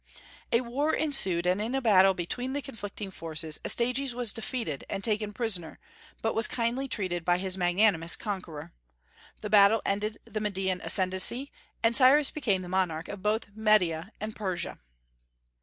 A 0.51 0.61
war 0.61 0.95
ensued, 0.95 1.45
and 1.45 1.61
in 1.61 1.75
a 1.75 1.79
battle 1.79 2.15
between 2.15 2.53
the 2.53 2.61
conflicting 2.63 3.11
forces 3.11 3.59
Astyages 3.63 4.15
was 4.15 4.33
defeated 4.33 4.83
and 4.89 5.03
taken 5.03 5.31
prisoner, 5.31 5.77
but 6.23 6.33
was 6.33 6.47
kindly 6.47 6.87
treated 6.87 7.23
by 7.23 7.37
his 7.37 7.55
magnanimous 7.55 8.15
conqueror. 8.15 8.73
This 9.41 9.49
battle 9.51 9.83
ended 9.85 10.17
the 10.25 10.39
Median 10.39 10.81
ascendency, 10.81 11.51
and 11.83 11.95
Cyrus 11.95 12.31
became 12.31 12.63
the 12.63 12.67
monarch 12.67 13.09
of 13.09 13.21
both 13.21 13.55
Media 13.55 14.11
and 14.19 14.35
Persia. 14.35 14.79